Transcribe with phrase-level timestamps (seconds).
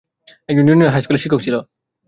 [0.49, 1.55] একজন জুনিয়র হাইস্কুলের শিক্ষক ছিল।